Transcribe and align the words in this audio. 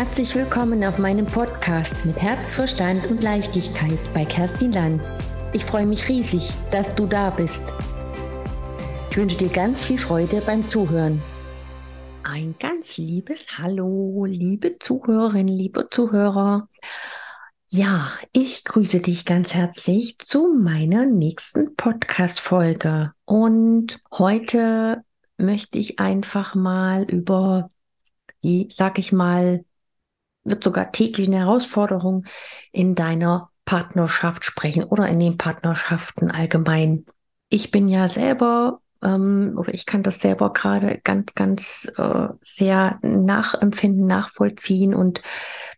Herzlich 0.00 0.34
willkommen 0.34 0.82
auf 0.82 0.96
meinem 0.96 1.26
Podcast 1.26 2.06
mit 2.06 2.16
Herz, 2.16 2.54
Verstand 2.54 3.06
und 3.08 3.22
Leichtigkeit 3.22 3.98
bei 4.14 4.24
Kerstin 4.24 4.72
Lanz. 4.72 5.02
Ich 5.52 5.62
freue 5.62 5.84
mich 5.84 6.08
riesig, 6.08 6.54
dass 6.70 6.94
du 6.94 7.04
da 7.04 7.28
bist. 7.28 7.62
Ich 9.10 9.16
wünsche 9.18 9.36
dir 9.36 9.50
ganz 9.50 9.84
viel 9.84 9.98
Freude 9.98 10.40
beim 10.40 10.66
Zuhören. 10.66 11.22
Ein 12.22 12.54
ganz 12.58 12.96
liebes 12.96 13.58
Hallo, 13.58 14.24
liebe 14.24 14.78
Zuhörerinnen, 14.78 15.54
liebe 15.54 15.86
Zuhörer. 15.90 16.66
Ja, 17.68 18.10
ich 18.32 18.64
grüße 18.64 19.00
dich 19.00 19.26
ganz 19.26 19.52
herzlich 19.52 20.16
zu 20.16 20.54
meiner 20.58 21.04
nächsten 21.04 21.76
Podcast-Folge. 21.76 23.12
Und 23.26 24.00
heute 24.10 25.04
möchte 25.36 25.76
ich 25.76 25.98
einfach 25.98 26.54
mal 26.54 27.02
über 27.02 27.68
die, 28.42 28.66
sag 28.72 28.98
ich 28.98 29.12
mal, 29.12 29.62
wird 30.44 30.64
sogar 30.64 30.92
täglich 30.92 31.28
eine 31.28 31.38
Herausforderung 31.38 32.24
in 32.72 32.94
deiner 32.94 33.50
Partnerschaft 33.64 34.44
sprechen 34.44 34.84
oder 34.84 35.08
in 35.08 35.20
den 35.20 35.38
Partnerschaften 35.38 36.30
allgemein. 36.30 37.06
Ich 37.48 37.70
bin 37.70 37.88
ja 37.88 38.08
selber 38.08 38.80
ähm, 39.02 39.54
oder 39.56 39.72
ich 39.74 39.86
kann 39.86 40.02
das 40.02 40.20
selber 40.20 40.52
gerade 40.52 41.00
ganz, 41.02 41.34
ganz 41.34 41.90
äh, 41.96 42.28
sehr 42.40 42.98
nachempfinden, 43.02 44.06
nachvollziehen 44.06 44.94
und 44.94 45.22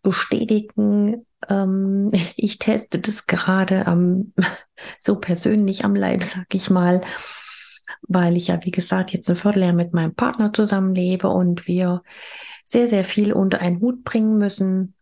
bestätigen. 0.02 1.26
Ähm, 1.48 2.10
ich 2.36 2.58
teste 2.58 2.98
das 2.98 3.26
gerade 3.26 3.86
am, 3.86 4.32
so 5.00 5.16
persönlich 5.16 5.84
am 5.84 5.94
Leib, 5.94 6.22
sag 6.22 6.54
ich 6.54 6.70
mal, 6.70 7.02
weil 8.08 8.36
ich 8.36 8.48
ja, 8.48 8.58
wie 8.64 8.70
gesagt, 8.70 9.12
jetzt 9.12 9.30
ein 9.30 9.36
Vierteljahr 9.36 9.72
mit 9.72 9.92
meinem 9.92 10.14
Partner 10.14 10.52
zusammenlebe 10.52 11.28
und 11.28 11.66
wir 11.66 12.02
sehr, 12.64 12.88
sehr 12.88 13.04
viel 13.04 13.32
unter 13.32 13.60
einen 13.60 13.80
Hut 13.80 14.04
bringen 14.04 14.38
müssen. 14.38 14.94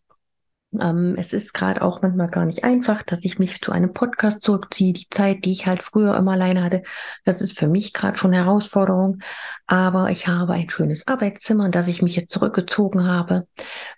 Ähm, 0.78 1.16
es 1.18 1.32
ist 1.32 1.52
gerade 1.52 1.82
auch 1.82 2.00
manchmal 2.00 2.28
gar 2.28 2.44
nicht 2.44 2.62
einfach, 2.62 3.02
dass 3.02 3.24
ich 3.24 3.40
mich 3.40 3.60
zu 3.60 3.72
einem 3.72 3.92
Podcast 3.92 4.42
zurückziehe. 4.42 4.92
Die 4.92 5.08
Zeit, 5.10 5.44
die 5.44 5.50
ich 5.52 5.66
halt 5.66 5.82
früher 5.82 6.16
immer 6.16 6.32
alleine 6.32 6.62
hatte, 6.62 6.82
das 7.24 7.40
ist 7.40 7.58
für 7.58 7.66
mich 7.66 7.92
gerade 7.92 8.16
schon 8.16 8.32
Herausforderung. 8.32 9.18
Aber 9.66 10.10
ich 10.10 10.28
habe 10.28 10.52
ein 10.52 10.70
schönes 10.70 11.08
Arbeitszimmer, 11.08 11.66
in 11.66 11.72
das 11.72 11.88
ich 11.88 12.02
mich 12.02 12.14
jetzt 12.14 12.32
zurückgezogen 12.32 13.06
habe, 13.08 13.48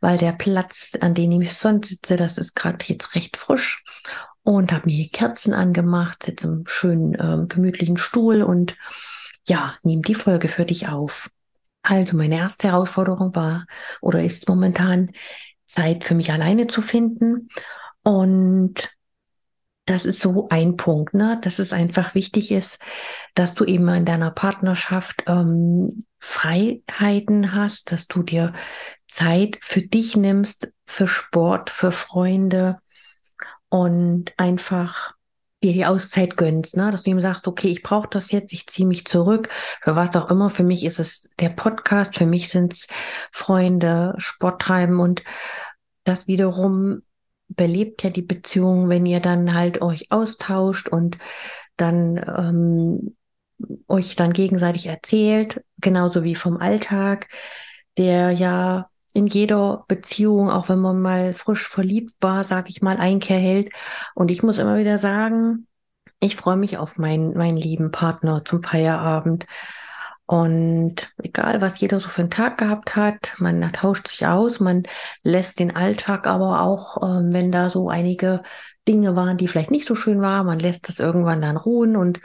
weil 0.01 0.17
der 0.17 0.33
Platz, 0.33 0.93
an 1.01 1.15
dem 1.15 1.41
ich 1.43 1.53
sonst 1.55 1.89
sitze, 1.89 2.17
das 2.17 2.39
ist 2.39 2.55
gerade 2.55 2.85
jetzt 2.87 3.15
recht 3.15 3.37
frisch 3.37 3.85
und 4.43 4.73
habe 4.73 4.87
mir 4.87 4.97
hier 4.97 5.09
Kerzen 5.11 5.55
angemacht, 5.55 6.23
sitze 6.23 6.49
im 6.49 6.65
schönen, 6.67 7.17
ähm, 7.21 7.49
gemütlichen 7.49 7.97
Stuhl 7.97 8.43
und 8.43 8.77
ja, 9.47 9.75
nehme 9.83 10.03
die 10.03 10.15
Folge 10.15 10.49
für 10.49 10.65
dich 10.65 10.89
auf. 10.89 11.31
Also 11.83 12.17
meine 12.17 12.37
erste 12.37 12.69
Herausforderung 12.69 13.35
war 13.35 13.67
oder 14.01 14.23
ist 14.23 14.49
momentan 14.49 15.11
Zeit 15.67 16.05
für 16.05 16.15
mich 16.15 16.31
alleine 16.31 16.67
zu 16.69 16.81
finden. 16.81 17.49
Und 18.03 18.91
das 19.87 20.05
ist 20.05 20.21
so 20.21 20.49
ein 20.49 20.77
Punkt, 20.77 21.13
ne? 21.13 21.41
dass 21.43 21.59
es 21.59 21.73
einfach 21.73 22.15
wichtig 22.15 22.53
ist, 22.53 22.81
dass 23.35 23.55
du 23.55 23.65
eben 23.65 23.89
in 23.89 24.05
deiner 24.05 24.31
Partnerschaft 24.31 25.25
ähm, 25.27 26.05
Freiheiten 26.19 27.53
hast, 27.53 27.91
dass 27.91 28.07
du 28.07 28.23
dir 28.23 28.53
Zeit 29.09 29.59
für 29.61 29.83
dich 29.83 30.17
nimmst, 30.17 30.73
für 30.87 31.09
Sport, 31.09 31.69
für 31.69 31.91
Freunde 31.91 32.79
und 33.73 34.35
einfach 34.37 35.15
dir 35.63 35.73
die 35.73 35.87
Auszeit 35.87 36.37
gönnst, 36.37 36.77
ne? 36.77 36.91
dass 36.91 37.05
du 37.05 37.11
ihm 37.11 37.23
sagst, 37.23 37.49
okay, 37.49 37.69
ich 37.69 37.83
brauche 37.83 38.09
das 38.11 38.31
jetzt, 38.31 38.53
ich 38.53 38.67
ziehe 38.67 38.87
mich 38.87 39.07
zurück, 39.07 39.49
für 39.81 39.97
was 39.97 40.15
auch 40.15 40.31
immer. 40.31 40.51
Für 40.51 40.63
mich 40.63 40.85
ist 40.85 41.01
es 41.01 41.31
der 41.41 41.49
Podcast, 41.49 42.19
für 42.19 42.27
mich 42.27 42.51
sind 42.51 42.75
es 42.75 42.89
Freunde, 43.31 44.15
Sport 44.19 44.61
treiben 44.61 45.01
und 45.01 45.23
das 46.05 46.27
wiederum 46.27 47.01
belebt 47.49 48.03
ja 48.03 48.11
die 48.11 48.21
Beziehung, 48.21 48.91
wenn 48.91 49.07
ihr 49.07 49.21
dann 49.21 49.55
halt 49.55 49.81
euch 49.81 50.13
austauscht 50.13 50.89
und 50.89 51.17
dann 51.79 52.19
ähm, 52.19 53.17
euch 53.89 54.17
dann 54.17 54.35
gegenseitig 54.35 54.85
erzählt, 54.85 55.65
genauso 55.79 56.25
wie 56.25 56.35
vom 56.35 56.59
Alltag, 56.59 57.29
der 57.97 58.33
ja 58.33 58.91
in 59.13 59.27
jeder 59.27 59.85
Beziehung, 59.89 60.51
auch 60.51 60.69
wenn 60.69 60.79
man 60.79 61.01
mal 61.01 61.35
frisch 61.35 61.69
verliebt 61.69 62.13
war, 62.21 62.45
sage 62.45 62.69
ich 62.71 62.83
mal, 62.83 62.97
Einkehr 62.97 63.39
hält. 63.39 63.73
Und 64.15 64.31
ich 64.31 64.43
muss 64.43 64.59
immer 64.59 64.79
wieder 64.79 64.99
sagen, 64.99 65.67
ich 66.21 66.37
freue 66.37 66.57
mich 66.57 66.79
auf 66.79 66.99
meinen, 66.99 67.37
meinen 67.37 67.57
lieben 67.57 67.91
Partner 67.91 68.45
zum 68.45 68.63
Feierabend. 68.63 69.47
Und 70.25 71.13
egal, 71.23 71.61
was 71.61 71.81
jeder 71.81 72.01
so 72.01 72.09
für 72.09 72.23
einen 72.23 72.31
Tag 72.31 72.57
gehabt 72.57 72.97
hat, 72.97 73.35
man 73.39 73.71
tauscht 73.73 74.09
sich 74.09 74.27
aus, 74.27 74.61
man 74.61 74.85
lässt 75.23 75.59
den 75.59 75.77
Alltag 75.77 76.27
aber 76.27 76.63
auch, 76.63 76.97
äh, 77.03 77.33
wenn 77.33 77.53
da 77.53 77.69
so 77.69 77.91
einige 77.91 78.43
Dinge 78.89 79.15
waren, 79.15 79.37
die 79.37 79.49
vielleicht 79.49 79.71
nicht 79.71 79.87
so 79.87 79.95
schön 79.95 80.23
waren, 80.23 80.47
man 80.47 80.59
lässt 80.59 80.89
das 80.89 81.01
irgendwann 81.01 81.43
dann 81.43 81.57
ruhen 81.57 81.97
und 81.97 82.21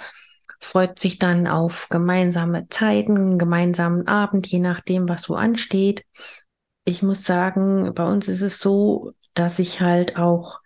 freut 0.59 0.99
sich 0.99 1.19
dann 1.19 1.47
auf 1.47 1.89
gemeinsame 1.89 2.69
Zeiten, 2.69 3.37
gemeinsamen 3.37 4.07
Abend, 4.07 4.47
je 4.47 4.59
nachdem, 4.59 5.09
was 5.09 5.23
so 5.23 5.35
ansteht 5.35 6.05
ich 6.87 7.03
muss 7.03 7.25
sagen, 7.25 7.93
bei 7.93 8.05
uns 8.05 8.29
ist 8.29 8.41
es 8.41 8.59
so, 8.59 9.11
dass 9.33 9.59
ich 9.59 9.81
halt 9.81 10.15
auch 10.15 10.61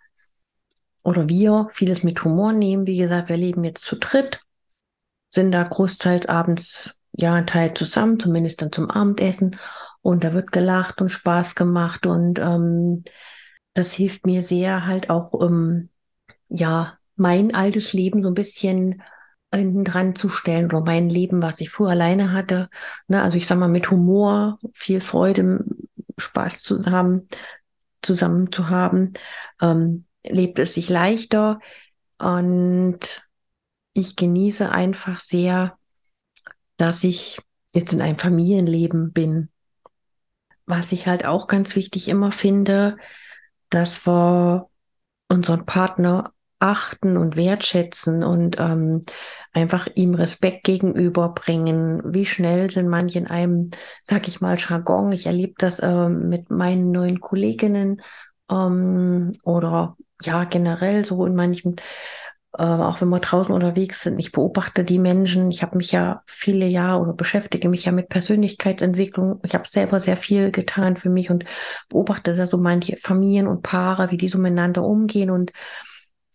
oder 1.02 1.28
wir 1.28 1.66
vieles 1.72 2.04
mit 2.04 2.22
Humor 2.22 2.52
nehmen. 2.52 2.86
Wie 2.86 2.96
gesagt, 2.96 3.28
wir 3.28 3.36
leben 3.36 3.64
jetzt 3.64 3.84
zu 3.84 3.96
dritt, 3.96 4.40
sind 5.28 5.50
da 5.50 5.64
großteils 5.64 6.26
abends 6.26 6.94
ja 7.10 7.34
ein 7.34 7.48
Teil 7.48 7.74
zusammen, 7.74 8.20
zumindest 8.20 8.62
dann 8.62 8.70
zum 8.70 8.88
Abendessen. 8.88 9.58
Und 10.00 10.22
da 10.22 10.32
wird 10.32 10.52
gelacht 10.52 11.00
und 11.00 11.08
Spaß 11.08 11.56
gemacht 11.56 12.06
und 12.06 12.38
ähm, 12.38 13.02
das 13.74 13.92
hilft 13.92 14.24
mir 14.24 14.42
sehr 14.42 14.86
halt 14.86 15.10
auch, 15.10 15.42
ähm, 15.42 15.88
ja, 16.48 16.98
mein 17.16 17.52
altes 17.52 17.94
Leben 17.94 18.22
so 18.22 18.28
ein 18.28 18.34
bisschen 18.34 19.02
hinten 19.54 19.84
dran 19.84 20.14
zu 20.14 20.28
stellen 20.28 20.66
oder 20.66 20.80
mein 20.80 21.08
Leben, 21.08 21.42
was 21.42 21.60
ich 21.60 21.70
früher 21.70 21.90
alleine 21.90 22.32
hatte. 22.32 22.68
Ne, 23.08 23.22
also 23.22 23.36
ich 23.36 23.46
sag 23.46 23.58
mal 23.58 23.68
mit 23.68 23.90
Humor, 23.90 24.58
viel 24.72 25.00
Freude, 25.00 25.64
Spaß 26.22 26.60
zu 26.60 26.84
haben, 26.86 27.28
zusammen 28.02 28.50
zu 28.50 28.68
haben, 28.68 29.12
ähm, 29.60 30.06
lebt 30.24 30.58
es 30.58 30.74
sich 30.74 30.88
leichter 30.88 31.60
und 32.18 33.26
ich 33.92 34.16
genieße 34.16 34.70
einfach 34.70 35.20
sehr, 35.20 35.76
dass 36.76 37.04
ich 37.04 37.40
jetzt 37.72 37.92
in 37.92 38.00
einem 38.00 38.18
Familienleben 38.18 39.12
bin. 39.12 39.50
Was 40.66 40.92
ich 40.92 41.06
halt 41.06 41.24
auch 41.24 41.46
ganz 41.46 41.74
wichtig 41.76 42.08
immer 42.08 42.32
finde, 42.32 42.96
dass 43.70 44.06
wir 44.06 44.68
unseren 45.28 45.66
Partner 45.66 46.32
achten 46.62 47.16
und 47.16 47.36
wertschätzen 47.36 48.22
und 48.22 48.58
ähm, 48.60 49.04
einfach 49.52 49.88
ihm 49.96 50.14
Respekt 50.14 50.64
gegenüberbringen. 50.64 52.02
Wie 52.14 52.24
schnell 52.24 52.70
sind 52.70 52.88
manche 52.88 53.18
in 53.18 53.26
einem, 53.26 53.70
sag 54.02 54.28
ich 54.28 54.40
mal, 54.40 54.56
Jargon. 54.56 55.10
Ich 55.10 55.26
erlebe 55.26 55.54
das 55.58 55.80
äh, 55.80 56.08
mit 56.08 56.50
meinen 56.50 56.92
neuen 56.92 57.20
Kolleginnen 57.20 58.00
ähm, 58.50 59.32
oder 59.42 59.96
ja 60.22 60.44
generell 60.44 61.04
so 61.04 61.26
in 61.26 61.34
manchen, 61.34 61.76
äh, 62.56 62.62
auch 62.62 63.00
wenn 63.00 63.08
wir 63.08 63.18
draußen 63.18 63.52
unterwegs 63.52 64.02
sind. 64.04 64.20
Ich 64.20 64.30
beobachte 64.30 64.84
die 64.84 65.00
Menschen. 65.00 65.50
Ich 65.50 65.62
habe 65.62 65.76
mich 65.76 65.90
ja 65.90 66.22
viele 66.26 66.66
Jahre 66.66 67.02
oder 67.02 67.12
beschäftige 67.12 67.68
mich 67.68 67.86
ja 67.86 67.92
mit 67.92 68.08
Persönlichkeitsentwicklung. 68.08 69.40
Ich 69.42 69.54
habe 69.54 69.64
selber 69.68 69.98
sehr 69.98 70.16
viel 70.16 70.52
getan 70.52 70.96
für 70.96 71.10
mich 71.10 71.28
und 71.28 71.44
beobachte 71.88 72.36
da 72.36 72.46
so 72.46 72.56
manche 72.56 72.96
Familien 72.98 73.48
und 73.48 73.62
Paare, 73.62 74.12
wie 74.12 74.16
die 74.16 74.28
so 74.28 74.38
miteinander 74.38 74.84
umgehen 74.84 75.30
und 75.30 75.52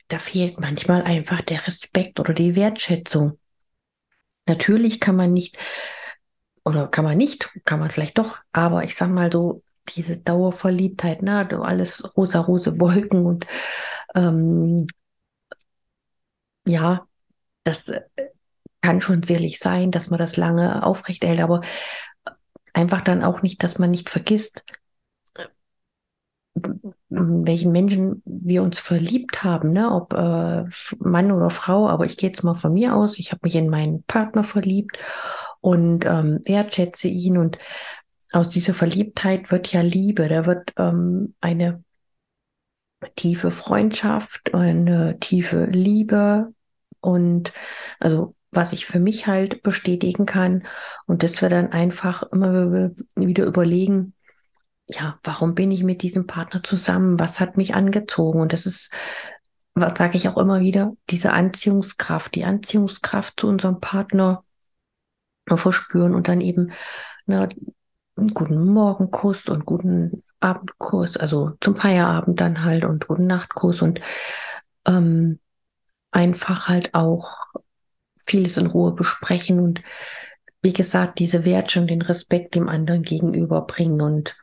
da 0.08 0.20
fehlt 0.20 0.60
manchmal 0.60 1.04
einfach 1.04 1.42
der 1.42 1.68
Respekt 1.68 2.20
oder 2.20 2.34
die 2.34 2.56
Wertschätzung. 2.56 3.40
Natürlich 4.46 5.00
kann 5.00 5.16
man 5.16 5.34
nicht, 5.34 5.58
oder 6.64 6.88
kann 6.88 7.04
man 7.06 7.18
nicht, 7.18 7.50
kann 7.66 7.80
man 7.80 7.92
vielleicht 7.92 8.18
doch, 8.18 8.40
aber 8.54 8.84
ich 8.84 8.96
sag 8.96 9.10
mal 9.10 9.32
so, 9.32 9.64
diese 9.96 10.20
Dauerverliebtheit, 10.20 11.22
ne, 11.22 11.48
alles 11.62 12.16
rosa-rose 12.18 12.80
Wolken 12.80 13.26
und 13.26 13.48
ähm, 14.16 14.88
ja, 16.68 17.08
das 17.64 17.90
äh, 17.90 18.02
kann 18.82 19.02
schon 19.02 19.24
selig 19.24 19.60
sein, 19.60 19.92
dass 19.92 20.10
man 20.10 20.20
das 20.20 20.38
lange 20.38 20.84
aufrechterhält, 20.84 21.40
aber 21.40 21.62
einfach 22.74 23.02
dann 23.02 23.24
auch 23.24 23.42
nicht, 23.42 23.64
dass 23.64 23.80
man 23.80 23.92
nicht 23.92 24.10
vergisst, 24.10 24.64
welchen 27.20 27.72
Menschen 27.72 28.22
wir 28.26 28.64
uns 28.64 28.80
verliebt 28.80 29.44
haben, 29.44 29.72
ne? 29.72 29.92
ob 29.92 30.14
äh, 30.14 30.66
Mann 31.00 31.32
oder 31.32 31.50
Frau, 31.50 31.88
aber 31.88 32.06
ich 32.06 32.18
gehe 32.18 32.30
jetzt 32.30 32.44
mal 32.44 32.54
von 32.54 32.74
mir 32.74 32.96
aus, 32.96 33.20
ich 33.20 33.32
habe 33.32 33.42
mich 33.44 33.56
in 33.56 33.70
meinen 33.70 34.04
Partner 34.04 34.44
verliebt 34.44 34.98
und 35.62 36.06
ähm, 36.06 36.42
wertschätze 36.46 37.08
ihn 37.08 37.38
und 37.38 37.58
aus 38.32 38.50
dieser 38.50 38.74
Verliebtheit 38.74 39.52
wird 39.52 39.72
ja 39.72 39.82
Liebe, 39.82 40.28
da 40.28 40.46
wird 40.46 40.74
ähm, 40.78 41.36
eine 41.42 41.84
tiefe 43.16 43.52
Freundschaft, 43.52 44.54
eine 44.54 45.20
tiefe 45.20 45.66
Liebe 45.66 46.54
und 47.00 47.54
also 48.00 48.36
was 48.52 48.74
ich 48.74 48.86
für 48.86 49.00
mich 49.00 49.28
halt 49.28 49.62
bestätigen 49.62 50.26
kann 50.26 50.66
und 51.06 51.24
das 51.24 51.42
wir 51.42 51.50
dann 51.50 51.72
einfach 51.72 52.24
immer 52.32 52.92
wieder 53.16 53.46
überlegen, 53.46 54.14
ja, 54.88 55.20
warum 55.24 55.54
bin 55.54 55.72
ich 55.72 55.84
mit 55.84 56.02
diesem 56.02 56.28
Partner 56.28 56.64
zusammen? 56.64 57.20
Was 57.20 57.40
hat 57.40 57.58
mich 57.58 57.76
angezogen? 57.76 58.40
Und 58.40 58.54
das 58.54 58.66
ist, 58.66 58.92
was 59.74 59.98
sage 59.98 60.18
ich 60.18 60.30
auch 60.30 60.38
immer 60.38 60.60
wieder, 60.62 60.94
diese 61.10 61.32
Anziehungskraft, 61.32 62.36
die 62.36 62.46
Anziehungskraft 62.46 63.40
zu 63.40 63.48
unserem 63.48 63.80
Partner 63.80 64.44
verspüren 65.46 66.16
und 66.16 66.28
dann 66.28 66.42
eben 66.42 66.72
ne, 67.26 67.50
einen 68.16 68.34
guten 68.34 68.66
Morgenkuss 68.66 69.48
und 69.48 69.66
guten 69.66 70.24
Abendkuss, 70.40 71.18
also 71.18 71.54
zum 71.62 71.76
Feierabend 71.76 72.40
dann 72.40 72.64
halt 72.64 72.86
und 72.86 73.08
guten 73.08 73.28
Nachtkuss 73.28 73.82
und 73.82 74.02
ähm, 74.86 75.40
einfach 76.12 76.68
halt 76.68 76.94
auch 76.94 77.38
vieles 78.18 78.58
in 78.58 78.68
Ruhe 78.68 78.94
besprechen 78.94 79.60
und 79.60 79.82
wie 80.62 80.74
gesagt, 80.74 81.20
diese 81.20 81.46
Wertschätzung, 81.46 81.88
den 81.88 82.02
Respekt 82.02 82.56
dem 82.56 82.68
anderen 82.68 83.04
gegenüberbringen. 83.04 84.02
Und 84.02 84.36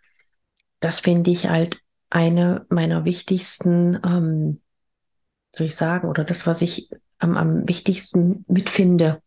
das 0.85 1.01
finde 1.01 1.31
ich 1.31 1.49
halt 1.49 1.81
eine 2.11 2.67
meiner 2.69 3.07
wichtigsten, 3.07 3.99
ähm, 4.05 4.61
soll 5.57 5.69
ich 5.69 5.77
sagen, 5.77 6.09
oder 6.09 6.25
das, 6.25 6.47
was 6.47 6.61
ich 6.61 6.91
am, 7.19 7.39
am 7.39 7.67
wichtigsten 7.67 8.45
mitfinde, 8.49 9.23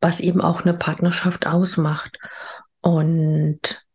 was 0.00 0.20
eben 0.20 0.40
auch 0.40 0.62
eine 0.62 0.72
Partnerschaft 0.72 1.46
ausmacht. 1.46 2.18
Und 2.80 3.86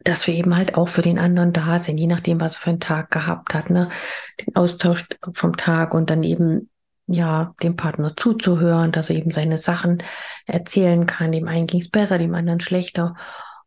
dass 0.00 0.26
wir 0.26 0.34
eben 0.34 0.56
halt 0.56 0.74
auch 0.74 0.88
für 0.88 1.02
den 1.02 1.20
anderen 1.20 1.52
da 1.52 1.78
sind, 1.78 1.98
je 1.98 2.08
nachdem, 2.08 2.40
was 2.40 2.56
er 2.56 2.60
für 2.60 2.70
einen 2.70 2.80
Tag 2.80 3.12
gehabt 3.12 3.54
hat, 3.54 3.70
ne? 3.70 3.90
Den 4.40 4.56
Austausch 4.56 5.06
vom 5.34 5.56
Tag 5.56 5.94
und 5.94 6.10
dann 6.10 6.24
eben, 6.24 6.68
ja, 7.06 7.54
dem 7.62 7.76
Partner 7.76 8.16
zuzuhören, 8.16 8.90
dass 8.90 9.08
er 9.08 9.16
eben 9.16 9.30
seine 9.30 9.58
Sachen 9.58 10.02
erzählen 10.46 11.06
kann. 11.06 11.30
Dem 11.30 11.46
einen 11.46 11.68
ging 11.68 11.80
es 11.80 11.90
besser, 11.90 12.18
dem 12.18 12.34
anderen 12.34 12.58
schlechter. 12.58 13.14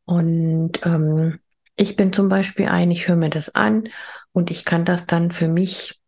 Und 0.04 0.86
ähm, 0.86 1.40
ich 1.76 1.96
bin 1.96 2.14
zum 2.14 2.30
Beispiel 2.30 2.68
ein, 2.68 2.92
ich 2.92 3.08
höre 3.08 3.16
mir 3.16 3.30
das 3.30 3.54
an 3.54 3.90
und 4.32 4.52
ich 4.52 4.66
kann 4.66 4.86
das 4.86 5.08
dann 5.08 5.32
für 5.32 5.48
mich 5.48 6.00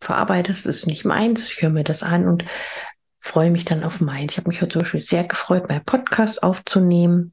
verarbeiten. 0.00 0.52
Das 0.52 0.66
ist 0.66 0.86
nicht 0.86 1.04
meins. 1.04 1.46
Ich 1.50 1.62
höre 1.62 1.70
mir 1.70 1.84
das 1.84 2.02
an 2.02 2.26
und 2.26 2.44
freue 3.18 3.50
mich 3.50 3.64
dann 3.64 3.84
auf 3.84 4.00
meins. 4.00 4.32
Ich 4.32 4.38
habe 4.38 4.48
mich 4.48 4.60
heute 4.60 4.74
zum 4.74 4.82
Beispiel 4.82 5.00
sehr 5.00 5.24
gefreut, 5.24 5.68
meinen 5.68 5.84
Podcast 5.84 6.42
aufzunehmen 6.42 7.32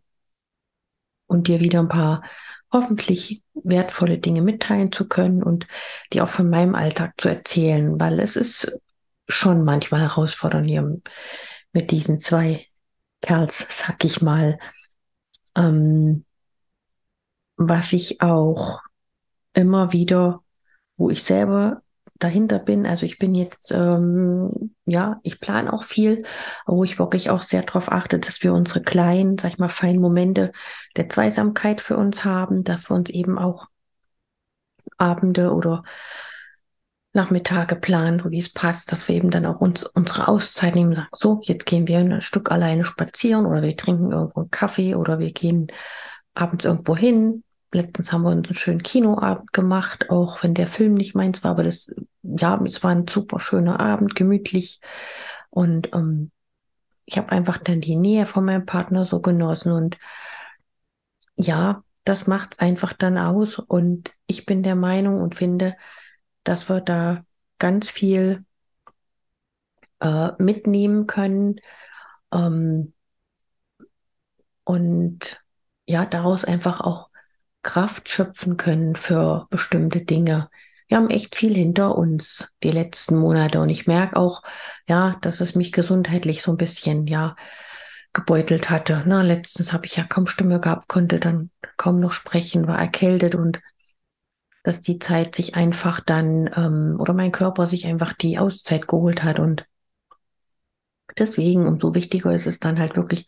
und 1.28 1.48
dir 1.48 1.60
wieder 1.60 1.80
ein 1.80 1.88
paar 1.88 2.24
hoffentlich 2.72 3.44
wertvolle 3.54 4.18
Dinge 4.18 4.42
mitteilen 4.42 4.92
zu 4.92 5.08
können 5.08 5.44
und 5.44 5.68
dir 6.14 6.24
auch 6.24 6.30
von 6.30 6.50
meinem 6.50 6.76
Alltag 6.76 7.14
zu 7.18 7.28
erzählen, 7.28 8.00
weil 8.00 8.20
es 8.20 8.36
ist 8.36 8.78
schon 9.28 9.64
manchmal 9.64 10.02
herausfordernd 10.02 10.70
hier 10.70 11.02
mit 11.74 11.92
diesen 11.92 12.20
zwei 12.20 12.66
Kerls, 13.22 13.66
sag 13.70 14.04
ich 14.04 14.22
mal. 14.22 14.58
Ähm, 15.56 16.26
was 17.70 17.94
ich 17.94 18.22
auch 18.22 18.82
immer 19.54 19.92
wieder, 19.92 20.42
wo 20.98 21.10
ich 21.10 21.24
selber 21.24 21.82
dahinter 22.20 22.60
bin. 22.60 22.86
Also 22.86 23.06
ich 23.06 23.18
bin 23.18 23.36
jetzt, 23.36 23.72
ähm, 23.72 24.76
ja, 24.86 25.20
ich 25.24 25.40
plane 25.40 25.74
auch 25.74 25.84
viel, 25.84 26.24
wo 26.66 26.84
ich 26.84 27.00
wirklich 27.00 27.30
auch 27.30 27.42
sehr 27.42 27.64
darauf 27.64 27.92
achte, 27.92 28.20
dass 28.20 28.44
wir 28.44 28.54
unsere 28.54 28.82
kleinen, 28.82 29.38
sag 29.38 29.54
ich 29.54 29.58
mal, 29.58 29.70
feinen 29.70 30.02
Momente 30.02 30.52
der 30.96 31.10
Zweisamkeit 31.10 31.82
für 31.82 31.98
uns 31.98 32.24
haben, 32.24 32.64
dass 32.64 32.90
wir 32.90 32.96
uns 32.96 33.10
eben 33.10 33.38
auch 33.38 33.68
Abende 34.98 35.54
oder 35.54 35.84
Nachmittage 37.14 37.76
planen, 37.76 38.20
so 38.20 38.32
wie 38.32 38.40
es 38.40 38.54
passt, 38.54 38.92
dass 38.92 39.08
wir 39.08 39.16
eben 39.16 39.32
dann 39.32 39.46
auch 39.46 39.60
uns 39.60 39.84
unsere 39.84 40.28
Auszeit 40.30 40.76
nehmen 40.76 40.92
und 40.92 40.96
sagen, 40.96 41.10
so, 41.12 41.42
jetzt 41.44 41.66
gehen 41.66 41.88
wir 41.88 42.00
ein 42.00 42.22
Stück 42.22 42.52
alleine 42.52 42.86
spazieren 42.86 43.46
oder 43.46 43.62
wir 43.62 43.76
trinken 43.76 44.12
irgendwo 44.12 44.42
einen 44.42 44.52
Kaffee 44.52 44.96
oder 44.96 45.20
wir 45.20 45.34
gehen 45.34 45.68
abends 46.34 46.64
irgendwo 46.64 46.96
hin, 46.96 47.44
Letztens 47.74 48.12
haben 48.12 48.24
wir 48.24 48.32
einen 48.32 48.54
schönen 48.54 48.84
Kinoabend 48.84 49.54
gemacht, 49.54 50.10
auch 50.10 50.44
wenn 50.44 50.54
der 50.54 50.68
Film 50.68 50.94
nicht 50.94 51.16
meins 51.16 51.44
war, 51.44 51.52
aber 51.52 51.64
das, 51.64 51.94
ja, 52.22 52.62
es 52.66 52.84
war 52.84 52.92
ein 52.92 53.08
super 53.08 53.40
schöner 53.40 53.80
Abend, 53.80 54.16
gemütlich. 54.16 54.82
Und 55.50 55.94
ähm, 55.94 56.32
ich 57.06 57.18
habe 57.18 57.32
einfach 57.32 57.58
dann 57.58 57.82
die 57.82 57.96
Nähe 57.96 58.26
von 58.26 58.46
meinem 58.46 58.66
Partner 58.66 59.06
so 59.06 59.22
genossen. 59.22 59.72
Und 59.72 59.98
ja, 61.36 61.84
das 62.04 62.28
macht 62.28 62.60
einfach 62.60 62.94
dann 62.94 63.18
aus. 63.18 63.58
Und 63.60 64.12
ich 64.28 64.46
bin 64.46 64.64
der 64.64 64.76
Meinung 64.76 65.22
und 65.22 65.36
finde, 65.36 65.76
dass 66.44 66.70
wir 66.70 66.82
da 66.82 67.24
ganz 67.58 67.90
viel 67.90 68.46
äh, 70.00 70.32
mitnehmen 70.40 71.08
können. 71.08 71.58
Ähm, 72.34 72.94
und 74.64 75.42
ja, 75.88 76.06
daraus 76.06 76.46
einfach 76.46 76.82
auch 76.82 77.11
Kraft 77.64 78.10
schöpfen 78.10 78.58
können 78.58 78.96
für 78.96 79.48
bestimmte 79.50 80.02
Dinge. 80.02 80.50
Wir 80.88 80.98
haben 80.98 81.10
echt 81.10 81.36
viel 81.36 81.54
hinter 81.54 81.98
uns 81.98 82.50
die 82.64 82.72
letzten 82.72 83.18
Monate 83.18 83.62
und 83.62 83.70
ich 83.70 83.88
merke 83.88 84.18
auch, 84.18 84.44
ja, 84.88 85.18
dass 85.22 85.40
es 85.40 85.56
mich 85.56 85.72
gesundheitlich 85.72 86.42
so 86.42 86.52
ein 86.52 86.58
bisschen, 86.58 87.08
ja, 87.08 87.36
gebeutelt 88.14 88.70
hatte. 88.70 89.04
Na, 89.06 89.22
letztens 89.22 89.74
habe 89.74 89.86
ich 89.86 89.96
ja 89.96 90.04
kaum 90.04 90.28
Stimme 90.28 90.60
gehabt, 90.60 90.88
konnte 90.88 91.20
dann 91.20 91.50
kaum 91.78 92.00
noch 92.00 92.12
sprechen, 92.12 92.68
war 92.68 92.80
erkältet 92.80 93.36
und 93.36 93.62
dass 94.64 94.82
die 94.82 95.00
Zeit 95.00 95.34
sich 95.36 95.56
einfach 95.56 96.00
dann 96.02 96.50
ähm, 96.56 96.98
oder 97.00 97.14
mein 97.14 97.32
Körper 97.32 97.66
sich 97.68 97.88
einfach 97.88 98.14
die 98.14 98.38
Auszeit 98.38 98.88
geholt 98.88 99.24
hat 99.24 99.40
und 99.40 99.66
deswegen 101.18 101.68
umso 101.68 101.96
wichtiger 101.96 102.34
ist 102.34 102.48
es 102.48 102.60
dann 102.60 102.80
halt 102.80 102.96
wirklich 102.96 103.26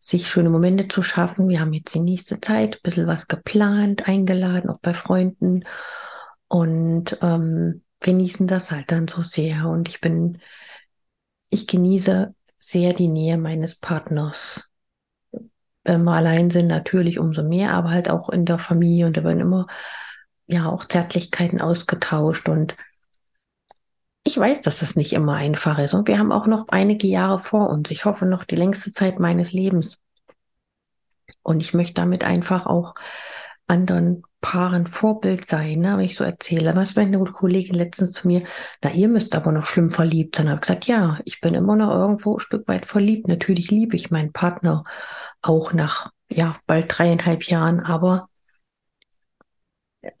sich 0.00 0.28
schöne 0.28 0.48
Momente 0.48 0.88
zu 0.88 1.02
schaffen. 1.02 1.48
Wir 1.48 1.60
haben 1.60 1.74
jetzt 1.74 1.94
die 1.94 2.00
nächste 2.00 2.40
Zeit 2.40 2.76
ein 2.76 2.82
bisschen 2.82 3.06
was 3.06 3.28
geplant, 3.28 4.08
eingeladen, 4.08 4.70
auch 4.70 4.80
bei 4.80 4.94
Freunden 4.94 5.64
und 6.48 7.18
ähm, 7.20 7.82
genießen 8.00 8.46
das 8.48 8.70
halt 8.70 8.90
dann 8.90 9.06
so 9.08 9.22
sehr. 9.22 9.68
Und 9.68 9.88
ich 9.88 10.00
bin, 10.00 10.38
ich 11.50 11.66
genieße 11.66 12.34
sehr 12.56 12.94
die 12.94 13.08
Nähe 13.08 13.36
meines 13.36 13.74
Partners. 13.74 14.70
Wenn 15.84 16.04
wir 16.04 16.12
allein 16.12 16.48
sind, 16.48 16.66
natürlich 16.66 17.18
umso 17.18 17.42
mehr, 17.42 17.72
aber 17.72 17.90
halt 17.90 18.08
auch 18.08 18.30
in 18.30 18.46
der 18.46 18.58
Familie 18.58 19.06
und 19.06 19.18
da 19.18 19.24
werden 19.24 19.40
immer 19.40 19.66
ja 20.46 20.66
auch 20.66 20.86
Zärtlichkeiten 20.86 21.60
ausgetauscht 21.60 22.48
und 22.48 22.74
ich 24.30 24.38
weiß, 24.38 24.60
dass 24.60 24.78
das 24.78 24.96
nicht 24.96 25.12
immer 25.12 25.34
einfach 25.34 25.78
ist 25.78 25.94
und 25.94 26.06
wir 26.06 26.18
haben 26.18 26.30
auch 26.30 26.46
noch 26.46 26.68
einige 26.68 27.08
Jahre 27.08 27.38
vor 27.40 27.68
uns. 27.70 27.90
Ich 27.90 28.04
hoffe 28.04 28.26
noch 28.26 28.44
die 28.44 28.56
längste 28.56 28.92
Zeit 28.92 29.18
meines 29.18 29.52
Lebens. 29.52 29.98
Und 31.42 31.60
ich 31.60 31.74
möchte 31.74 31.94
damit 31.94 32.24
einfach 32.24 32.66
auch 32.66 32.94
anderen 33.66 34.22
Paaren 34.40 34.86
Vorbild 34.86 35.46
sein, 35.48 35.80
ne? 35.80 35.96
wenn 35.96 36.04
ich 36.04 36.16
so 36.16 36.24
erzähle. 36.24 36.74
Was 36.76 36.96
meinte 36.96 37.18
eine 37.18 37.30
Kollegin 37.30 37.74
letztens 37.74 38.12
zu 38.12 38.26
mir, 38.26 38.44
na, 38.82 38.92
ihr 38.92 39.08
müsst 39.08 39.34
aber 39.34 39.52
noch 39.52 39.66
schlimm 39.66 39.90
verliebt 39.90 40.36
sein. 40.36 40.48
Habe 40.48 40.60
gesagt, 40.60 40.86
ja, 40.86 41.18
ich 41.24 41.40
bin 41.40 41.54
immer 41.54 41.76
noch 41.76 41.90
irgendwo 41.90 42.36
ein 42.36 42.40
Stück 42.40 42.68
weit 42.68 42.86
verliebt. 42.86 43.28
Natürlich 43.28 43.70
liebe 43.70 43.96
ich 43.96 44.10
meinen 44.10 44.32
Partner 44.32 44.84
auch 45.42 45.72
nach, 45.72 46.10
ja, 46.28 46.56
bald 46.66 46.86
dreieinhalb 46.88 47.44
Jahren, 47.44 47.80
aber 47.80 48.28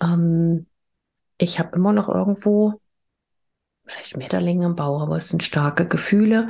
ähm, 0.00 0.66
ich 1.38 1.58
habe 1.58 1.76
immer 1.76 1.92
noch 1.92 2.08
irgendwo 2.08 2.79
vielleicht 3.90 4.10
Schmetterlinge 4.10 4.66
im 4.66 4.76
Bauch, 4.76 5.02
aber 5.02 5.16
es 5.16 5.28
sind 5.28 5.42
starke 5.42 5.86
Gefühle, 5.86 6.48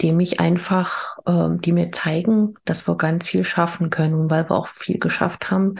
die 0.00 0.12
mich 0.12 0.40
einfach, 0.40 1.18
äh, 1.26 1.48
die 1.58 1.72
mir 1.72 1.92
zeigen, 1.92 2.54
dass 2.64 2.88
wir 2.88 2.96
ganz 2.96 3.26
viel 3.26 3.44
schaffen 3.44 3.90
können. 3.90 4.14
Und 4.14 4.30
weil 4.30 4.48
wir 4.48 4.56
auch 4.56 4.66
viel 4.66 4.98
geschafft 4.98 5.50
haben, 5.50 5.76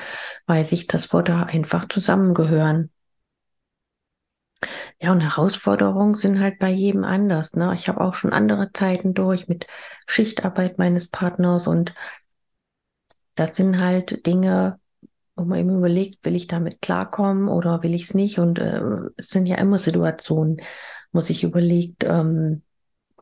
weiß 0.46 0.72
ich, 0.72 0.86
dass 0.86 1.12
wir 1.12 1.22
da 1.22 1.42
einfach 1.44 1.86
zusammengehören. 1.88 2.90
Ja, 5.00 5.10
und 5.12 5.20
Herausforderungen 5.20 6.14
sind 6.14 6.38
halt 6.40 6.58
bei 6.60 6.70
jedem 6.70 7.04
anders. 7.04 7.54
Ne? 7.54 7.72
Ich 7.74 7.88
habe 7.88 8.00
auch 8.00 8.14
schon 8.14 8.32
andere 8.32 8.72
Zeiten 8.72 9.14
durch 9.14 9.48
mit 9.48 9.66
Schichtarbeit 10.06 10.78
meines 10.78 11.08
Partners 11.08 11.66
und 11.66 11.92
das 13.34 13.56
sind 13.56 13.80
halt 13.80 14.26
Dinge, 14.26 14.78
wo 15.34 15.44
man 15.44 15.58
eben 15.58 15.76
überlegt, 15.76 16.24
will 16.24 16.34
ich 16.34 16.46
damit 16.46 16.82
klarkommen 16.82 17.48
oder 17.48 17.82
will 17.82 17.94
ich 17.94 18.04
es 18.04 18.14
nicht? 18.14 18.38
Und 18.38 18.58
äh, 18.58 18.80
es 19.16 19.28
sind 19.28 19.46
ja 19.46 19.56
immer 19.56 19.78
Situationen, 19.78 20.60
wo 21.12 21.20
sich 21.20 21.44
überlegt, 21.44 22.04
ähm, 22.04 22.62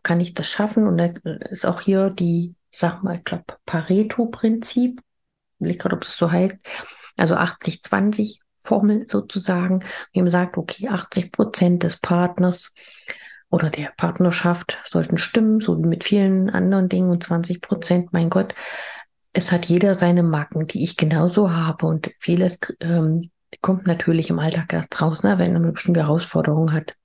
kann 0.02 0.20
ich 0.20 0.34
das 0.34 0.48
schaffen? 0.48 0.86
Und 0.86 0.98
da 0.98 1.06
ist 1.50 1.66
auch 1.66 1.80
hier 1.80 2.10
die, 2.10 2.54
sag 2.70 3.02
mal, 3.02 3.16
ich 3.16 3.24
glaube, 3.24 3.44
Pareto-Prinzip, 3.66 5.00
ich 5.60 5.78
gerade, 5.78 5.96
ob 5.96 6.04
das 6.04 6.16
so 6.16 6.30
heißt, 6.30 6.58
also 7.16 7.36
80-20 7.36 8.40
Formel 8.60 9.08
sozusagen, 9.08 9.84
wie 10.12 10.22
man 10.22 10.30
sagt, 10.30 10.56
okay, 10.56 10.88
80 10.88 11.32
Prozent 11.32 11.82
des 11.82 11.96
Partners 11.98 12.74
oder 13.50 13.70
der 13.70 13.92
Partnerschaft 13.96 14.80
sollten 14.84 15.18
stimmen, 15.18 15.60
so 15.60 15.78
wie 15.82 15.86
mit 15.86 16.04
vielen 16.04 16.50
anderen 16.50 16.88
Dingen 16.88 17.10
und 17.10 17.24
20 17.24 17.60
Prozent, 17.60 18.12
mein 18.12 18.30
Gott, 18.30 18.54
es 19.32 19.52
hat 19.52 19.66
jeder 19.66 19.94
seine 19.94 20.22
Macken, 20.22 20.66
die 20.66 20.82
ich 20.82 20.96
genauso 20.96 21.52
habe 21.52 21.86
und 21.86 22.10
vieles 22.18 22.58
ähm, 22.80 23.30
kommt 23.60 23.86
natürlich 23.86 24.30
im 24.30 24.38
Alltag 24.38 24.72
erst 24.72 25.00
raus, 25.00 25.22
ne, 25.22 25.38
wenn 25.38 25.52
man 25.52 25.62
eine 25.64 25.72
bestimmte 25.72 26.00
Herausforderung 26.00 26.72
hat. 26.72 26.96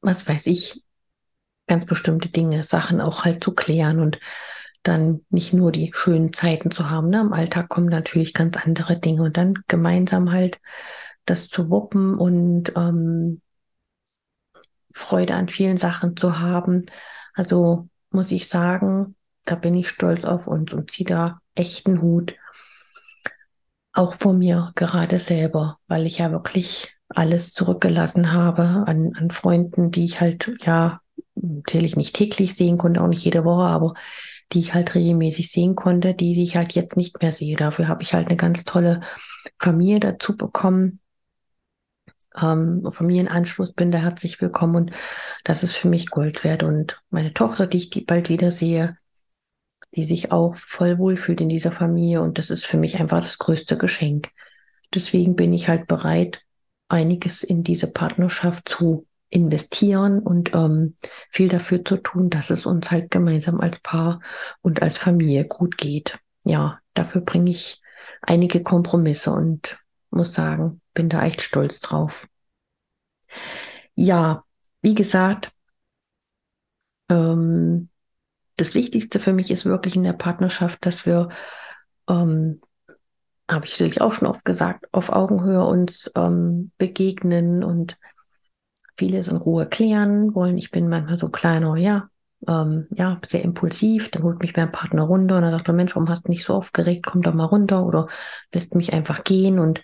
Was 0.00 0.26
weiß 0.28 0.46
ich, 0.46 0.82
ganz 1.66 1.84
bestimmte 1.84 2.28
Dinge, 2.30 2.62
Sachen 2.62 3.00
auch 3.00 3.24
halt 3.24 3.44
zu 3.44 3.52
klären 3.54 4.00
und 4.00 4.18
dann 4.82 5.24
nicht 5.28 5.52
nur 5.52 5.72
die 5.72 5.92
schönen 5.94 6.32
Zeiten 6.32 6.70
zu 6.70 6.88
haben. 6.90 7.10
Ne? 7.10 7.20
Im 7.20 7.32
Alltag 7.32 7.68
kommen 7.68 7.88
natürlich 7.88 8.32
ganz 8.32 8.56
andere 8.56 8.98
Dinge 8.98 9.22
und 9.22 9.36
dann 9.36 9.54
gemeinsam 9.68 10.32
halt 10.32 10.58
das 11.26 11.48
zu 11.48 11.70
wuppen 11.70 12.16
und 12.16 12.72
ähm, 12.76 13.42
Freude 14.92 15.34
an 15.34 15.48
vielen 15.48 15.76
Sachen 15.76 16.16
zu 16.16 16.40
haben. 16.40 16.86
Also 17.34 17.88
muss 18.10 18.30
ich 18.32 18.48
sagen, 18.48 19.16
da 19.50 19.56
bin 19.56 19.74
ich 19.74 19.88
stolz 19.88 20.24
auf 20.24 20.46
uns 20.46 20.72
und 20.72 20.90
ziehe 20.90 21.06
da 21.06 21.40
echten 21.56 22.00
Hut. 22.00 22.34
Auch 23.92 24.14
vor 24.14 24.32
mir 24.32 24.70
gerade 24.76 25.18
selber, 25.18 25.78
weil 25.88 26.06
ich 26.06 26.18
ja 26.18 26.30
wirklich 26.30 26.94
alles 27.08 27.50
zurückgelassen 27.50 28.32
habe 28.32 28.84
an, 28.86 29.12
an 29.16 29.30
Freunden, 29.30 29.90
die 29.90 30.04
ich 30.04 30.20
halt 30.20 30.52
ja 30.60 31.00
natürlich 31.34 31.96
nicht 31.96 32.14
täglich 32.14 32.54
sehen 32.54 32.78
konnte, 32.78 33.02
auch 33.02 33.08
nicht 33.08 33.24
jede 33.24 33.44
Woche, 33.44 33.64
aber 33.64 33.94
die 34.52 34.60
ich 34.60 34.72
halt 34.74 34.94
regelmäßig 34.94 35.50
sehen 35.50 35.74
konnte, 35.74 36.14
die, 36.14 36.40
ich 36.40 36.56
halt 36.56 36.72
jetzt 36.74 36.96
nicht 36.96 37.20
mehr 37.20 37.32
sehe. 37.32 37.56
Dafür 37.56 37.88
habe 37.88 38.02
ich 38.04 38.14
halt 38.14 38.28
eine 38.28 38.36
ganz 38.36 38.64
tolle 38.64 39.00
Familie 39.58 39.98
dazu 39.98 40.36
bekommen. 40.36 41.00
Ähm, 42.40 42.86
Familienanschluss 42.88 43.72
bin 43.72 43.90
da 43.90 43.98
herzlich 43.98 44.40
willkommen 44.40 44.76
und 44.76 44.90
das 45.42 45.64
ist 45.64 45.74
für 45.76 45.88
mich 45.88 46.10
Gold 46.10 46.44
wert. 46.44 46.62
Und 46.62 47.02
meine 47.10 47.34
Tochter, 47.34 47.66
die 47.66 47.78
ich 47.78 47.90
die 47.90 48.02
bald 48.02 48.28
wieder 48.28 48.52
sehe, 48.52 48.99
die 49.94 50.04
sich 50.04 50.32
auch 50.32 50.56
voll 50.56 50.98
wohlfühlt 50.98 51.40
in 51.40 51.48
dieser 51.48 51.72
Familie 51.72 52.22
und 52.22 52.38
das 52.38 52.50
ist 52.50 52.66
für 52.66 52.78
mich 52.78 52.98
einfach 53.00 53.20
das 53.20 53.38
größte 53.38 53.76
Geschenk. 53.76 54.30
Deswegen 54.94 55.36
bin 55.36 55.52
ich 55.52 55.68
halt 55.68 55.86
bereit, 55.86 56.42
einiges 56.88 57.42
in 57.42 57.62
diese 57.62 57.90
Partnerschaft 57.90 58.68
zu 58.68 59.06
investieren 59.30 60.18
und 60.18 60.54
ähm, 60.54 60.96
viel 61.28 61.48
dafür 61.48 61.84
zu 61.84 61.96
tun, 61.96 62.30
dass 62.30 62.50
es 62.50 62.66
uns 62.66 62.90
halt 62.90 63.10
gemeinsam 63.10 63.60
als 63.60 63.78
Paar 63.78 64.20
und 64.60 64.82
als 64.82 64.96
Familie 64.96 65.44
gut 65.44 65.78
geht. 65.78 66.18
Ja, 66.44 66.80
dafür 66.94 67.20
bringe 67.20 67.50
ich 67.50 67.80
einige 68.22 68.62
Kompromisse 68.62 69.32
und 69.32 69.78
muss 70.10 70.34
sagen, 70.34 70.80
bin 70.94 71.08
da 71.08 71.24
echt 71.24 71.42
stolz 71.42 71.80
drauf. 71.80 72.26
Ja, 73.94 74.44
wie 74.82 74.94
gesagt, 74.94 75.52
ähm, 77.08 77.89
das 78.60 78.74
Wichtigste 78.74 79.20
für 79.20 79.32
mich 79.32 79.50
ist 79.50 79.64
wirklich 79.64 79.96
in 79.96 80.02
der 80.02 80.12
Partnerschaft, 80.12 80.84
dass 80.84 81.06
wir, 81.06 81.28
ähm, 82.08 82.60
habe 83.50 83.64
ich 83.64 83.72
sicherlich 83.72 84.00
auch 84.00 84.12
schon 84.12 84.28
oft 84.28 84.44
gesagt, 84.44 84.86
auf 84.92 85.10
Augenhöhe 85.10 85.64
uns 85.64 86.10
ähm, 86.14 86.70
begegnen 86.78 87.64
und 87.64 87.98
vieles 88.96 89.28
in 89.28 89.36
Ruhe 89.36 89.66
klären 89.66 90.34
wollen. 90.34 90.58
Ich 90.58 90.70
bin 90.70 90.88
manchmal 90.88 91.18
so 91.18 91.28
kleiner, 91.28 91.76
ja, 91.76 92.10
ähm, 92.46 92.86
ja, 92.94 93.20
sehr 93.26 93.42
impulsiv. 93.42 94.10
Dann 94.10 94.22
holt 94.22 94.40
mich 94.40 94.54
mein 94.56 94.70
Partner 94.70 95.02
runter 95.02 95.36
und 95.36 95.42
dann 95.42 95.52
sagt 95.52 95.68
er, 95.68 95.74
Mensch, 95.74 95.96
warum 95.96 96.08
hast 96.08 96.26
du 96.26 96.30
nicht 96.30 96.44
so 96.44 96.54
aufgeregt? 96.54 97.06
Komm 97.06 97.22
doch 97.22 97.34
mal 97.34 97.44
runter 97.44 97.84
oder 97.84 98.08
lässt 98.52 98.74
mich 98.74 98.92
einfach 98.92 99.24
gehen. 99.24 99.58
Und 99.58 99.82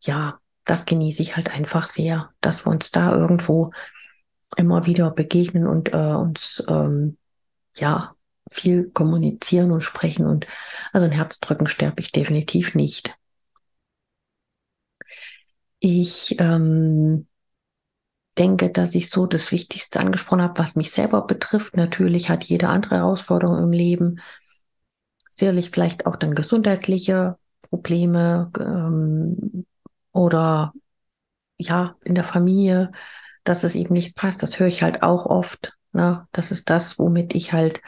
ja, 0.00 0.38
das 0.64 0.86
genieße 0.86 1.22
ich 1.22 1.36
halt 1.36 1.50
einfach 1.50 1.86
sehr, 1.86 2.30
dass 2.40 2.64
wir 2.64 2.70
uns 2.70 2.90
da 2.90 3.14
irgendwo 3.14 3.72
immer 4.56 4.86
wieder 4.86 5.10
begegnen 5.10 5.66
und 5.66 5.92
äh, 5.92 6.14
uns 6.14 6.62
ähm, 6.68 7.18
ja 7.80 8.14
viel 8.50 8.90
kommunizieren 8.90 9.72
und 9.72 9.80
sprechen. 9.82 10.26
Und 10.26 10.46
also 10.92 11.06
ein 11.06 11.12
Herzdrücken 11.12 11.66
sterbe 11.66 12.00
ich 12.00 12.12
definitiv 12.12 12.74
nicht. 12.74 13.14
Ich 15.80 16.36
ähm, 16.38 17.26
denke, 18.38 18.70
dass 18.70 18.94
ich 18.94 19.10
so 19.10 19.26
das 19.26 19.50
Wichtigste 19.52 20.00
angesprochen 20.00 20.42
habe, 20.42 20.58
was 20.58 20.76
mich 20.76 20.90
selber 20.92 21.22
betrifft. 21.26 21.76
Natürlich 21.76 22.28
hat 22.30 22.44
jede 22.44 22.68
andere 22.68 22.96
Herausforderung 22.96 23.58
im 23.62 23.72
Leben 23.72 24.20
sicherlich 25.30 25.70
vielleicht 25.70 26.06
auch 26.06 26.16
dann 26.16 26.34
gesundheitliche 26.34 27.36
Probleme 27.62 28.50
ähm, 28.58 29.66
oder 30.12 30.72
ja, 31.58 31.96
in 32.04 32.14
der 32.16 32.24
Familie, 32.24 32.92
dass 33.44 33.64
es 33.64 33.74
eben 33.76 33.94
nicht 33.94 34.16
passt. 34.16 34.42
Das 34.42 34.60
höre 34.60 34.68
ich 34.68 34.82
halt 34.82 35.02
auch 35.02 35.26
oft. 35.26 35.75
Ne? 35.96 36.28
Das 36.32 36.52
ist 36.52 36.68
das, 36.70 36.98
womit 36.98 37.34
ich 37.34 37.52
halt 37.52 37.80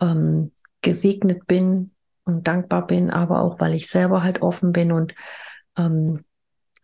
ähm, 0.00 0.52
gesegnet 0.82 1.46
bin 1.46 1.92
und 2.24 2.46
dankbar 2.46 2.86
bin, 2.86 3.10
aber 3.10 3.40
auch, 3.42 3.60
weil 3.60 3.74
ich 3.74 3.88
selber 3.88 4.24
halt 4.24 4.42
offen 4.42 4.72
bin 4.72 4.90
und 4.90 5.14
ähm, 5.78 6.24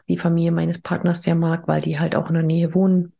die 0.09 0.17
Familie 0.17 0.53
meines 0.53 0.81
Partners 0.81 1.23
sehr 1.23 1.35
mag, 1.35 1.67
weil 1.67 1.81
die 1.81 1.99
halt 1.99 2.15
auch 2.15 2.29
in 2.29 2.35
der 2.35 2.45
Nähe 2.45 2.75
wohnen 2.75 3.13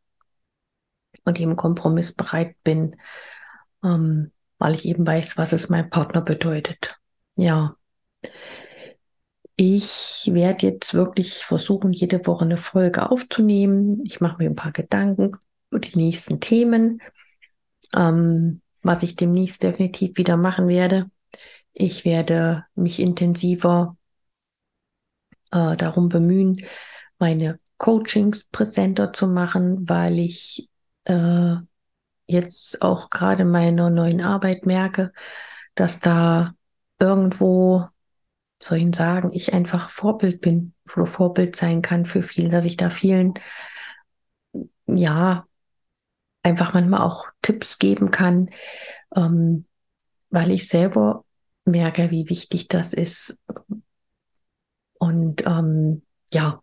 und 1.25 1.41
eben 1.41 1.57
kompromissbereit 1.57 2.55
bin, 2.63 2.97
ähm, 3.83 4.31
weil 4.59 4.75
ich 4.75 4.87
eben 4.87 5.05
weiß, 5.05 5.37
was 5.37 5.53
es 5.53 5.69
meinem 5.69 5.91
Partner 5.91 6.21
bedeutet. 6.21 6.97
Ja. 7.37 7.77
Ich 9.57 10.31
werde 10.33 10.69
jetzt 10.69 10.95
wirklich 10.95 11.45
versuchen, 11.45 11.93
jede 11.93 12.25
Woche 12.27 12.45
eine 12.45 12.57
Folge 12.57 13.11
aufzunehmen. 13.11 14.01
Ich 14.05 14.21
mache 14.21 14.39
mir 14.39 14.49
ein 14.49 14.57
paar 14.57 14.73
Gedanken 14.73 15.33
über 15.71 15.81
die 15.81 15.97
nächsten 15.97 16.41
Themen, 16.41 17.01
ähm, 17.97 18.61
was 18.83 19.03
ich 19.03 19.17
demnächst 19.17 19.63
definitiv 19.63 20.17
wieder 20.17 20.37
machen 20.37 20.69
werde. 20.69 21.11
Ich 21.73 22.05
werde 22.05 22.67
mich 22.75 23.01
intensiver 23.01 23.97
äh, 25.53 25.77
darum 25.77 26.09
bemühen, 26.09 26.57
meine 27.19 27.59
Coachings 27.79 28.45
präsenter 28.45 29.13
zu 29.13 29.27
machen, 29.27 29.89
weil 29.89 30.19
ich 30.19 30.69
äh, 31.05 31.55
jetzt 32.27 32.83
auch 32.83 33.11
gerade 33.11 33.45
meiner 33.45 33.91
neuen 33.91 34.21
Arbeit 34.21 34.67
merke, 34.67 35.13
dass 35.75 36.01
da 36.01 36.55
irgendwo, 36.99 37.87
soll 38.63 38.79
ich 38.79 38.95
sagen, 38.95 39.33
ich 39.33 39.53
einfach 39.55 39.91
Vorbild 39.91 40.41
bin 40.41 40.75
oder 40.95 41.07
Vorbild 41.07 41.57
sein 41.57 41.83
kann 41.83 42.05
für 42.07 42.23
viele, 42.23 42.51
dass 42.51 42.65
ich 42.65 42.77
da 42.77 42.91
vielen, 42.91 43.35
ja, 44.87 45.47
einfach 46.43 46.73
manchmal 46.75 47.01
auch 47.01 47.27
Tipps 47.43 47.79
geben 47.79 48.11
kann, 48.11 48.51
ähm, 49.15 49.67
weil 50.31 50.53
ich 50.53 50.69
selber 50.69 51.25
merke, 51.65 52.11
wie 52.11 52.29
wichtig 52.29 52.69
das 52.69 52.93
ist, 52.93 53.39
und 55.03 55.45
ähm, 55.47 56.03
ja, 56.33 56.63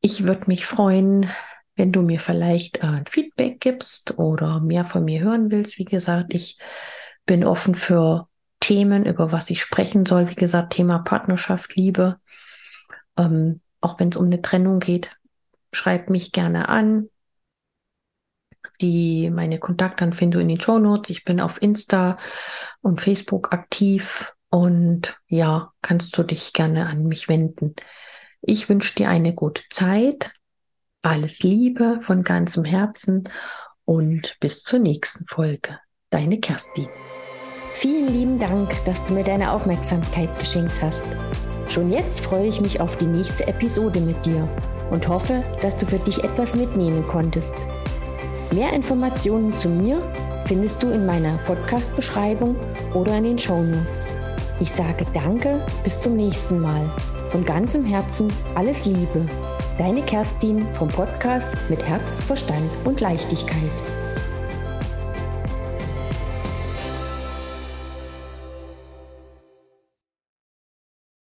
ich 0.00 0.26
würde 0.26 0.46
mich 0.48 0.66
freuen, 0.66 1.30
wenn 1.76 1.92
du 1.92 2.02
mir 2.02 2.18
vielleicht 2.18 2.78
äh, 2.78 2.86
ein 2.86 3.06
Feedback 3.06 3.60
gibst 3.60 4.18
oder 4.18 4.58
mehr 4.58 4.84
von 4.84 5.04
mir 5.04 5.20
hören 5.20 5.52
willst. 5.52 5.78
Wie 5.78 5.84
gesagt, 5.84 6.34
ich 6.34 6.58
bin 7.24 7.44
offen 7.44 7.76
für 7.76 8.26
Themen, 8.58 9.06
über 9.06 9.30
was 9.30 9.48
ich 9.48 9.60
sprechen 9.60 10.06
soll. 10.06 10.28
Wie 10.28 10.34
gesagt, 10.34 10.72
Thema 10.72 10.98
Partnerschaft, 10.98 11.76
Liebe. 11.76 12.16
Ähm, 13.16 13.60
auch 13.80 14.00
wenn 14.00 14.08
es 14.08 14.16
um 14.16 14.26
eine 14.26 14.42
Trennung 14.42 14.80
geht, 14.80 15.16
schreib 15.70 16.10
mich 16.10 16.32
gerne 16.32 16.68
an. 16.68 17.10
Die, 18.80 19.30
meine 19.30 19.58
Kontakte 19.58 20.10
findest 20.12 20.36
du 20.36 20.40
in 20.40 20.48
den 20.48 20.60
Show 20.60 20.78
Notes. 20.78 21.10
Ich 21.10 21.24
bin 21.24 21.40
auf 21.40 21.60
Insta 21.60 22.18
und 22.82 23.00
Facebook 23.00 23.52
aktiv. 23.52 24.34
Und 24.48 25.16
ja, 25.28 25.72
kannst 25.82 26.16
du 26.16 26.22
dich 26.22 26.52
gerne 26.52 26.86
an 26.86 27.04
mich 27.04 27.28
wenden. 27.28 27.74
Ich 28.40 28.68
wünsche 28.68 28.94
dir 28.94 29.08
eine 29.08 29.34
gute 29.34 29.62
Zeit, 29.70 30.32
alles 31.02 31.42
Liebe 31.42 31.98
von 32.00 32.22
ganzem 32.22 32.64
Herzen 32.64 33.24
und 33.84 34.36
bis 34.40 34.62
zur 34.62 34.78
nächsten 34.78 35.26
Folge. 35.26 35.78
Deine 36.10 36.38
Kerstin. 36.38 36.88
Vielen 37.74 38.08
lieben 38.08 38.38
Dank, 38.38 38.72
dass 38.84 39.04
du 39.04 39.12
mir 39.12 39.24
deine 39.24 39.50
Aufmerksamkeit 39.50 40.38
geschenkt 40.38 40.80
hast. 40.80 41.04
Schon 41.68 41.90
jetzt 41.90 42.20
freue 42.20 42.46
ich 42.46 42.60
mich 42.60 42.80
auf 42.80 42.96
die 42.96 43.06
nächste 43.06 43.46
Episode 43.48 44.00
mit 44.00 44.24
dir 44.24 44.48
und 44.90 45.08
hoffe, 45.08 45.42
dass 45.60 45.76
du 45.76 45.84
für 45.84 45.98
dich 45.98 46.22
etwas 46.22 46.54
mitnehmen 46.54 47.04
konntest. 47.06 47.54
Mehr 48.52 48.72
Informationen 48.72 49.56
zu 49.56 49.68
mir 49.68 50.00
findest 50.46 50.82
du 50.82 50.90
in 50.90 51.04
meiner 51.04 51.36
Podcast-Beschreibung 51.38 52.56
oder 52.94 53.18
in 53.18 53.24
den 53.24 53.38
Show 53.38 53.62
Notes. 53.62 54.08
Ich 54.60 54.70
sage 54.70 55.04
danke, 55.12 55.64
bis 55.84 56.00
zum 56.00 56.16
nächsten 56.16 56.60
Mal. 56.60 56.90
Von 57.30 57.44
ganzem 57.44 57.84
Herzen 57.84 58.28
alles 58.54 58.86
Liebe. 58.86 59.26
Deine 59.78 60.02
Kerstin 60.02 60.66
vom 60.74 60.88
Podcast 60.88 61.48
mit 61.68 61.82
Herz, 61.82 62.24
Verstand 62.24 62.70
und 62.84 63.00
Leichtigkeit. 63.00 63.95